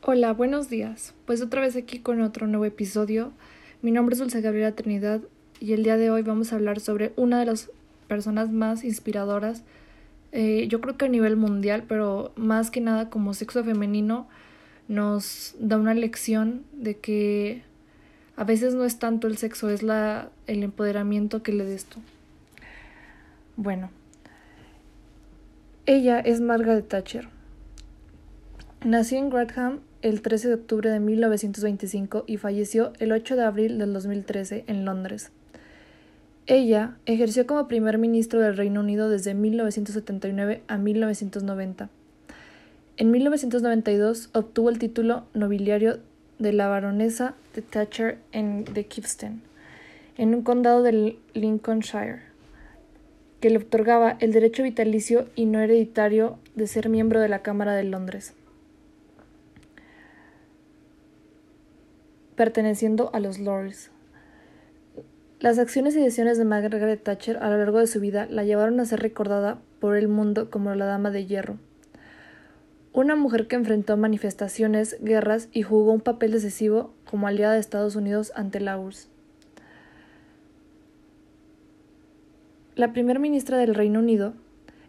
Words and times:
Hola, 0.00 0.32
buenos 0.32 0.70
días. 0.70 1.12
Pues 1.26 1.42
otra 1.42 1.60
vez 1.60 1.74
aquí 1.74 1.98
con 1.98 2.22
otro 2.22 2.46
nuevo 2.46 2.64
episodio. 2.64 3.32
Mi 3.82 3.90
nombre 3.90 4.14
es 4.14 4.20
Dulce 4.20 4.40
Gabriela 4.40 4.76
Trinidad 4.76 5.20
y 5.58 5.72
el 5.72 5.82
día 5.82 5.96
de 5.96 6.10
hoy 6.10 6.22
vamos 6.22 6.52
a 6.52 6.56
hablar 6.56 6.78
sobre 6.78 7.12
una 7.16 7.40
de 7.40 7.46
las 7.46 7.70
personas 8.06 8.50
más 8.50 8.84
inspiradoras, 8.84 9.64
eh, 10.30 10.66
yo 10.68 10.80
creo 10.80 10.96
que 10.96 11.06
a 11.06 11.08
nivel 11.08 11.36
mundial, 11.36 11.84
pero 11.86 12.32
más 12.36 12.70
que 12.70 12.80
nada 12.80 13.10
como 13.10 13.34
sexo 13.34 13.64
femenino, 13.64 14.28
nos 14.86 15.56
da 15.58 15.76
una 15.76 15.94
lección 15.94 16.64
de 16.72 16.96
que 16.96 17.62
a 18.36 18.44
veces 18.44 18.74
no 18.74 18.84
es 18.84 19.00
tanto 19.00 19.26
el 19.26 19.36
sexo, 19.36 19.68
es 19.68 19.82
la, 19.82 20.30
el 20.46 20.62
empoderamiento 20.62 21.42
que 21.42 21.52
le 21.52 21.64
des 21.64 21.84
tú. 21.84 21.98
Bueno, 23.56 23.90
ella 25.86 26.20
es 26.20 26.40
Margaret 26.40 26.88
Thatcher. 26.88 27.28
Nació 28.84 29.18
en 29.18 29.28
Grantham 29.28 29.80
el 30.02 30.22
13 30.22 30.48
de 30.48 30.54
octubre 30.54 30.90
de 30.90 31.00
1925 31.00 32.24
y 32.26 32.36
falleció 32.36 32.92
el 32.98 33.12
8 33.12 33.36
de 33.36 33.42
abril 33.42 33.78
del 33.78 33.92
2013 33.92 34.64
en 34.66 34.84
Londres. 34.84 35.30
Ella 36.46 36.96
ejerció 37.04 37.46
como 37.46 37.68
primer 37.68 37.98
ministro 37.98 38.40
del 38.40 38.56
Reino 38.56 38.80
Unido 38.80 39.10
desde 39.10 39.34
1979 39.34 40.62
a 40.66 40.78
1990. 40.78 41.90
En 42.96 43.10
1992 43.10 44.30
obtuvo 44.32 44.70
el 44.70 44.78
título 44.78 45.24
nobiliario 45.34 45.98
de 46.38 46.52
la 46.52 46.68
baronesa 46.68 47.34
de 47.54 47.62
Thatcher 47.62 48.18
en 48.32 48.64
de 48.64 48.86
Kipston, 48.86 49.42
en 50.16 50.34
un 50.34 50.42
condado 50.42 50.82
del 50.82 51.18
Lincolnshire, 51.34 52.22
que 53.40 53.50
le 53.50 53.58
otorgaba 53.58 54.16
el 54.20 54.32
derecho 54.32 54.62
vitalicio 54.62 55.28
y 55.36 55.46
no 55.46 55.60
hereditario 55.60 56.38
de 56.54 56.66
ser 56.66 56.88
miembro 56.88 57.20
de 57.20 57.28
la 57.28 57.42
Cámara 57.42 57.74
de 57.74 57.84
Londres. 57.84 58.34
Perteneciendo 62.38 63.10
a 63.12 63.18
los 63.18 63.40
Lords. 63.40 63.90
Las 65.40 65.58
acciones 65.58 65.96
y 65.96 66.00
decisiones 66.00 66.38
de 66.38 66.44
Margaret 66.44 67.02
Thatcher 67.02 67.36
a 67.38 67.50
lo 67.50 67.58
largo 67.58 67.80
de 67.80 67.88
su 67.88 67.98
vida 67.98 68.28
la 68.30 68.44
llevaron 68.44 68.78
a 68.78 68.84
ser 68.84 69.00
recordada 69.00 69.58
por 69.80 69.96
el 69.96 70.06
mundo 70.06 70.48
como 70.48 70.72
la 70.76 70.86
Dama 70.86 71.10
de 71.10 71.26
Hierro. 71.26 71.58
Una 72.92 73.16
mujer 73.16 73.48
que 73.48 73.56
enfrentó 73.56 73.96
manifestaciones, 73.96 74.98
guerras 75.00 75.48
y 75.52 75.62
jugó 75.62 75.92
un 75.92 76.00
papel 76.00 76.30
decisivo 76.30 76.94
como 77.04 77.26
aliada 77.26 77.54
de 77.54 77.60
Estados 77.60 77.96
Unidos 77.96 78.30
ante 78.36 78.60
la 78.60 78.78
URSS. 78.78 79.08
La 82.76 82.92
primera 82.92 83.18
ministra 83.18 83.58
del 83.58 83.74
Reino 83.74 83.98
Unido, 83.98 84.34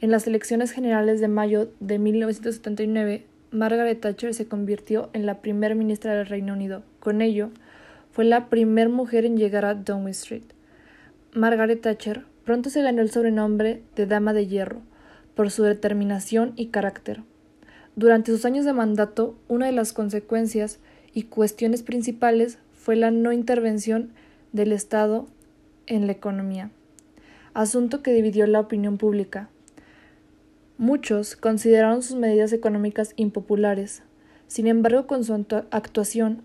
en 0.00 0.10
las 0.10 0.26
elecciones 0.26 0.72
generales 0.72 1.20
de 1.20 1.28
mayo 1.28 1.70
de 1.80 1.98
1979, 1.98 3.26
Margaret 3.54 4.00
Thatcher 4.00 4.34
se 4.34 4.48
convirtió 4.48 5.10
en 5.12 5.26
la 5.26 5.40
primera 5.40 5.76
ministra 5.76 6.12
del 6.14 6.26
Reino 6.26 6.54
Unido. 6.54 6.82
Con 6.98 7.22
ello, 7.22 7.50
fue 8.10 8.24
la 8.24 8.48
primera 8.48 8.90
mujer 8.90 9.24
en 9.24 9.36
llegar 9.36 9.64
a 9.64 9.74
Downing 9.74 10.08
Street. 10.08 10.42
Margaret 11.34 11.80
Thatcher 11.80 12.24
pronto 12.44 12.68
se 12.68 12.82
ganó 12.82 13.00
el 13.00 13.12
sobrenombre 13.12 13.82
de 13.94 14.06
Dama 14.06 14.32
de 14.32 14.48
Hierro 14.48 14.82
por 15.36 15.52
su 15.52 15.62
determinación 15.62 16.52
y 16.56 16.66
carácter. 16.66 17.22
Durante 17.94 18.32
sus 18.32 18.44
años 18.44 18.64
de 18.64 18.72
mandato, 18.72 19.36
una 19.46 19.66
de 19.66 19.72
las 19.72 19.92
consecuencias 19.92 20.80
y 21.12 21.22
cuestiones 21.22 21.84
principales 21.84 22.58
fue 22.72 22.96
la 22.96 23.12
no 23.12 23.30
intervención 23.32 24.10
del 24.52 24.72
Estado 24.72 25.28
en 25.86 26.08
la 26.08 26.12
economía, 26.12 26.70
asunto 27.54 28.02
que 28.02 28.12
dividió 28.12 28.48
la 28.48 28.58
opinión 28.58 28.98
pública. 28.98 29.48
Muchos 30.76 31.36
consideraron 31.36 32.02
sus 32.02 32.16
medidas 32.16 32.52
económicas 32.52 33.12
impopulares. 33.14 34.02
Sin 34.48 34.66
embargo, 34.66 35.06
con 35.06 35.22
su 35.22 35.32
actuación 35.70 36.42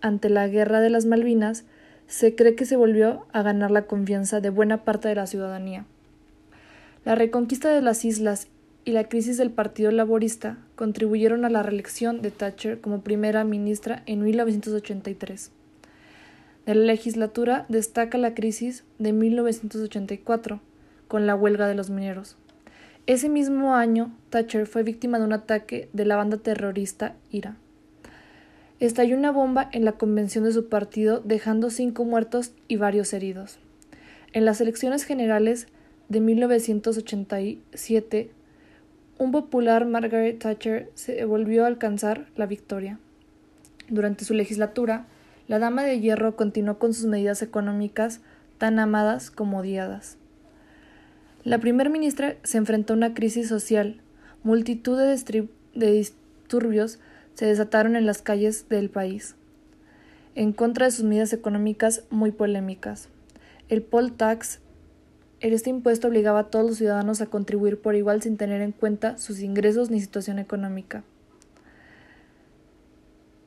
ante 0.00 0.30
la 0.30 0.48
Guerra 0.48 0.80
de 0.80 0.88
las 0.88 1.04
Malvinas, 1.04 1.64
se 2.06 2.34
cree 2.34 2.54
que 2.54 2.64
se 2.64 2.76
volvió 2.76 3.26
a 3.32 3.42
ganar 3.42 3.70
la 3.70 3.82
confianza 3.82 4.40
de 4.40 4.48
buena 4.48 4.84
parte 4.84 5.08
de 5.08 5.14
la 5.16 5.26
ciudadanía. 5.26 5.84
La 7.04 7.16
reconquista 7.16 7.68
de 7.68 7.82
las 7.82 8.04
islas 8.04 8.48
y 8.86 8.92
la 8.92 9.08
crisis 9.08 9.36
del 9.36 9.50
Partido 9.50 9.90
Laborista 9.90 10.56
contribuyeron 10.74 11.44
a 11.44 11.50
la 11.50 11.62
reelección 11.62 12.22
de 12.22 12.30
Thatcher 12.30 12.80
como 12.80 13.02
primera 13.02 13.44
ministra 13.44 14.02
en 14.06 14.22
1983. 14.22 15.50
De 16.64 16.74
la 16.74 16.84
legislatura 16.84 17.66
destaca 17.68 18.16
la 18.16 18.34
crisis 18.34 18.84
de 18.98 19.12
1984, 19.12 20.60
con 21.08 21.26
la 21.26 21.34
huelga 21.34 21.68
de 21.68 21.74
los 21.74 21.90
mineros. 21.90 22.36
Ese 23.06 23.28
mismo 23.28 23.76
año, 23.76 24.10
Thatcher 24.30 24.66
fue 24.66 24.82
víctima 24.82 25.20
de 25.20 25.26
un 25.26 25.32
ataque 25.32 25.88
de 25.92 26.04
la 26.04 26.16
banda 26.16 26.38
terrorista 26.38 27.14
IRA. 27.30 27.54
Estalló 28.80 29.16
una 29.16 29.30
bomba 29.30 29.70
en 29.72 29.84
la 29.84 29.92
convención 29.92 30.42
de 30.42 30.50
su 30.50 30.68
partido, 30.68 31.20
dejando 31.20 31.70
cinco 31.70 32.04
muertos 32.04 32.50
y 32.66 32.76
varios 32.76 33.12
heridos. 33.12 33.60
En 34.32 34.44
las 34.44 34.60
elecciones 34.60 35.04
generales 35.04 35.68
de 36.08 36.20
1987, 36.20 38.30
un 39.18 39.30
popular 39.30 39.86
Margaret 39.86 40.40
Thatcher 40.40 40.90
se 40.94 41.24
volvió 41.24 41.62
a 41.62 41.68
alcanzar 41.68 42.26
la 42.34 42.46
victoria. 42.46 42.98
Durante 43.88 44.24
su 44.24 44.34
legislatura, 44.34 45.06
la 45.46 45.60
Dama 45.60 45.84
de 45.84 46.00
Hierro 46.00 46.34
continuó 46.34 46.80
con 46.80 46.92
sus 46.92 47.06
medidas 47.06 47.40
económicas 47.40 48.20
tan 48.58 48.80
amadas 48.80 49.30
como 49.30 49.60
odiadas. 49.60 50.18
La 51.46 51.58
primera 51.58 51.88
ministra 51.88 52.34
se 52.42 52.58
enfrentó 52.58 52.92
a 52.92 52.96
una 52.96 53.14
crisis 53.14 53.48
social. 53.48 54.00
Multitud 54.42 54.98
de, 54.98 55.48
de 55.76 55.92
disturbios 55.92 56.98
se 57.34 57.46
desataron 57.46 57.94
en 57.94 58.04
las 58.04 58.20
calles 58.20 58.68
del 58.68 58.90
país, 58.90 59.36
en 60.34 60.52
contra 60.52 60.86
de 60.86 60.90
sus 60.90 61.04
medidas 61.04 61.32
económicas 61.32 62.02
muy 62.10 62.32
polémicas. 62.32 63.08
El 63.68 63.82
poll 63.82 64.10
tax, 64.10 64.58
este 65.38 65.70
impuesto 65.70 66.08
obligaba 66.08 66.40
a 66.40 66.50
todos 66.50 66.66
los 66.66 66.78
ciudadanos 66.78 67.20
a 67.20 67.26
contribuir 67.26 67.80
por 67.80 67.94
igual 67.94 68.20
sin 68.22 68.36
tener 68.36 68.60
en 68.60 68.72
cuenta 68.72 69.16
sus 69.16 69.38
ingresos 69.38 69.88
ni 69.88 70.00
situación 70.00 70.40
económica. 70.40 71.04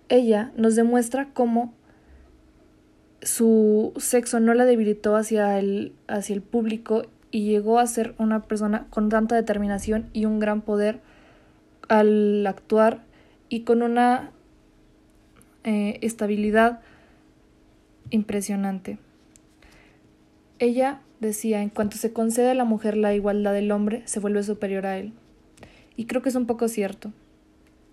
Ella 0.08 0.54
nos 0.56 0.78
demuestra 0.78 1.34
cómo 1.34 1.74
su 3.22 3.92
sexo 3.98 4.40
no 4.40 4.54
la 4.54 4.64
debilitó 4.64 5.18
hacia 5.18 5.60
el, 5.60 5.92
hacia 6.08 6.34
el 6.34 6.42
público 6.42 7.04
y 7.32 7.46
llegó 7.46 7.80
a 7.80 7.88
ser 7.88 8.16
una 8.18 8.44
persona 8.44 8.88
con 8.90 9.10
tanta 9.10 9.36
determinación 9.36 10.10
y 10.14 10.26
un 10.26 10.40
gran 10.40 10.62
poder 10.62 11.02
al 11.88 12.46
actuar 12.48 13.04
y 13.50 13.62
con 13.62 13.82
una 13.82 14.32
eh, 15.64 16.00
estabilidad 16.02 16.82
impresionante. 18.10 18.98
Ella 20.60 21.02
decía, 21.20 21.62
en 21.62 21.70
cuanto 21.70 21.98
se 21.98 22.14
concede 22.14 22.52
a 22.52 22.56
la 22.56 22.66
mujer 22.66 22.98
la 22.98 23.14
igualdad 23.14 23.54
del 23.54 23.72
hombre, 23.72 24.04
se 24.06 24.20
vuelve 24.20 24.44
superior 24.44 24.86
a 24.86 24.98
él. 24.98 25.14
Y 25.96 26.06
creo 26.06 26.22
que 26.22 26.30
es 26.30 26.36
un 26.36 26.46
poco 26.46 26.68
cierto. 26.68 27.12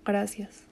Gracias. 0.05 0.67